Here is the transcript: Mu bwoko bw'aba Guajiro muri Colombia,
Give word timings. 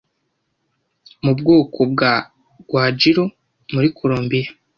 Mu 1.23 1.31
bwoko 1.39 1.79
bw'aba 1.91 2.27
Guajiro 2.69 3.23
muri 3.73 3.87
Colombia, 3.97 4.47